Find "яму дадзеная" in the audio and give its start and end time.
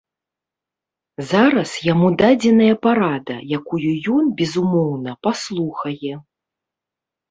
1.93-2.75